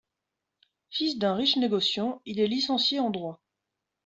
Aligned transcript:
Fils 0.89 1.19
d'un 1.19 1.35
riche 1.35 1.57
négociant, 1.57 2.23
il 2.25 2.39
est 2.39 2.47
licencié 2.47 2.99
en 2.99 3.11
droit. 3.11 3.39